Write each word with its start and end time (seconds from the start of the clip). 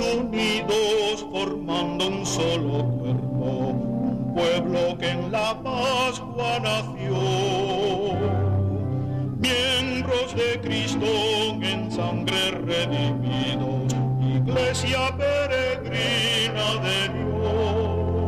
unidos 0.00 1.24
formando 1.30 2.08
un 2.08 2.26
solo 2.26 2.84
cuerpo, 2.98 3.44
un 3.44 4.34
pueblo 4.34 4.98
que 4.98 5.10
en 5.10 5.30
la 5.30 5.60
Pascua 5.62 6.58
nació. 6.60 7.14
Miembros 9.38 10.34
de 10.34 10.60
Cristo 10.62 11.06
en 11.62 11.92
sangre 11.92 12.50
redimidos, 12.50 13.94
iglesia 14.20 15.16
peregrina 15.16 16.74
de 16.86 17.08
Dios. 17.14 18.24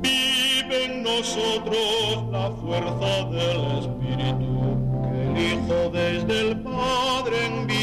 Vive 0.00 0.84
en 0.84 1.02
nosotros 1.02 2.24
la 2.30 2.50
fuerza 2.52 3.24
del 3.30 3.60
Espíritu 3.80 4.78
que 5.02 5.18
el 5.26 5.36
Hijo 5.52 5.90
desde 5.92 6.40
el 6.40 6.60
Padre 6.60 7.46
envió 7.46 7.75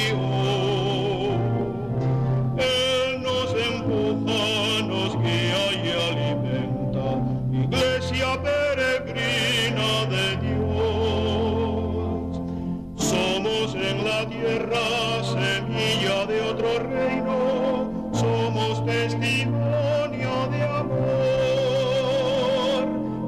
semilla 14.71 16.25
de 16.25 16.41
otro 16.41 16.79
reino, 16.79 18.09
somos 18.13 18.85
testimonio 18.85 20.47
de 20.51 20.63
amor. 20.63 21.03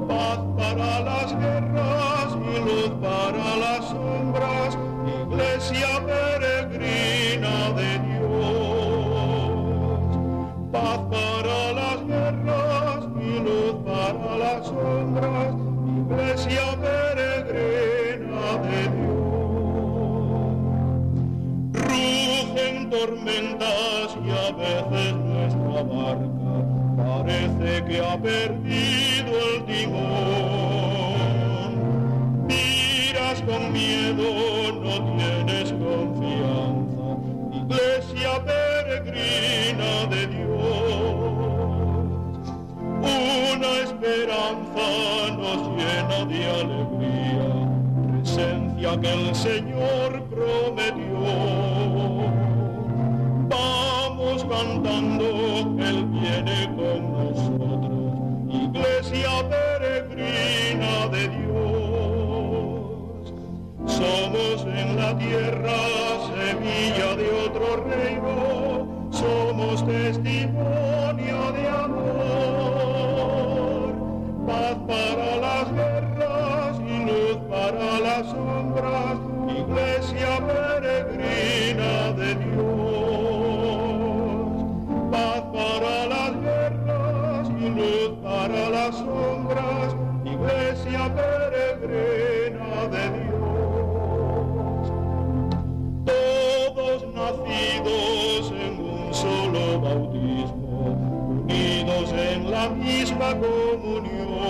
Paz 0.08 0.38
para 0.56 1.00
las 1.00 1.38
guerras 1.38 2.28
y 2.34 2.58
luz 2.64 2.90
para 3.02 3.56
las 3.56 3.84
sombras, 3.90 4.78
iglesia 5.28 5.90
peregrina 6.06 7.54
de 7.72 7.90
Dios. 7.98 8.30
Paz 10.72 11.00
para 11.10 11.45
y 23.08 24.30
a 24.30 24.50
veces 24.52 25.14
nuestra 25.14 25.82
barca 25.82 26.54
parece 26.96 27.84
que 27.84 28.00
ha 28.00 28.16
perdido 28.18 29.32
el 29.54 29.64
timón. 29.64 30.06
Miras 32.48 33.42
con 33.42 33.72
miedo, 33.72 34.24
no 34.82 34.94
tienes 35.16 35.72
confianza, 35.72 37.06
iglesia 37.52 38.44
peregrina 38.44 40.06
de 40.10 40.26
Dios. 40.26 40.96
Una 43.02 43.70
esperanza 43.84 44.86
nos 45.38 45.60
llena 45.76 46.18
de 46.24 46.40
alegría, 46.50 47.48
presencia 48.10 48.90
que 49.00 49.10
el 49.12 49.34
Señor 49.34 50.22
prometió 50.24 51.75
cantando, 54.56 55.26
Él 55.78 56.06
viene 56.06 56.58
con 56.76 57.00
nosotros, 57.12 58.00
iglesia 58.48 59.30
peregrina 59.50 61.08
de 61.08 61.28
Dios. 61.28 61.74
Somos 63.86 64.64
en 64.64 64.96
la 64.96 65.16
tierra 65.18 65.78
semilla 66.32 67.16
de 67.16 67.30
otro 67.46 67.84
reino, 67.84 69.10
somos 69.10 69.86
testimonio 69.86 70.95
para 88.56 88.70
las 88.70 88.96
sombras, 88.96 89.94
iglesia 90.24 91.14
peregrina 91.14 92.88
de 92.88 93.04
Dios. 93.18 94.84
Todos 96.06 96.98
nacidos 97.14 98.52
en 98.52 98.74
un 98.80 99.14
solo 99.14 99.80
bautismo, 99.80 100.96
unidos 101.42 102.12
en 102.12 102.50
la 102.50 102.68
misma 102.70 103.34
comunión, 103.38 104.46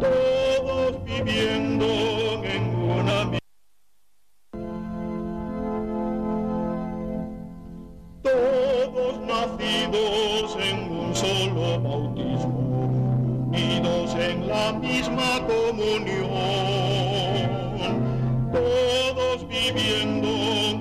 todos 0.00 1.04
viviendo 1.04 1.86
en 2.44 2.62
una 2.76 3.24
misma 3.24 3.38
todos 8.22 9.20
nacidos 9.20 10.23
un 11.14 11.20
solo 11.20 11.80
bautismo, 11.80 12.90
unidos 13.48 14.14
en 14.16 14.48
la 14.48 14.72
misma 14.72 15.40
comunión, 15.46 16.28
todos 18.52 19.46
viviendo 19.48 20.28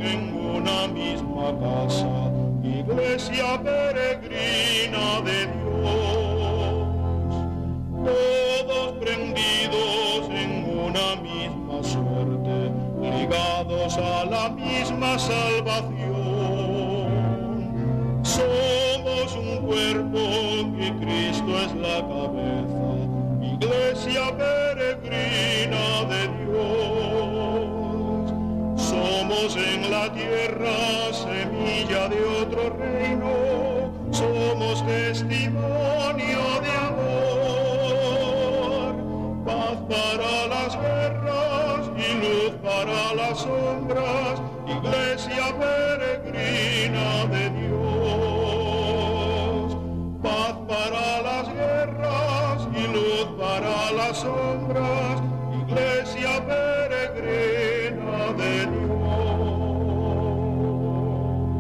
en 0.04 0.34
una 0.56 0.88
misma 0.88 1.54
casa, 1.60 2.32
iglesia 2.64 3.62
peregrina 3.62 5.22
de 5.22 5.46
Dios, 5.54 5.94
todos 8.04 8.92
prendidos 9.00 10.30
en 10.32 10.52
una 10.80 11.16
misma 11.22 11.84
suerte, 11.84 12.72
ligados 13.02 13.98
a 13.98 14.26
la 14.26 14.50
misma 14.50 15.20
salvación 15.20 16.04
cuerpo 19.74 20.24
y 20.78 20.92
Cristo 21.04 21.52
es 21.60 21.74
la 21.76 22.00
cabeza, 22.08 22.88
iglesia 23.42 24.26
peregrina 24.38 25.86
de 26.12 26.22
Dios. 26.38 27.34
Somos 28.76 29.50
en 29.56 29.80
la 29.90 30.06
tierra 30.14 30.78
semilla 31.12 32.08
de 32.10 32.20
otro 32.42 32.64
reino, 32.78 33.34
somos 34.12 34.86
testimonio 34.86 36.44
de 36.66 36.72
amor, 36.90 38.14
paz 39.46 39.78
para 39.90 40.34
las 40.54 40.72
guerras 40.78 41.84
y 41.98 42.08
luz 42.22 42.54
para 42.62 43.00
las 43.16 43.40
sombras, 43.40 44.36
iglesia 44.68 45.46
peregrina 45.58 45.93
sombras 54.14 55.33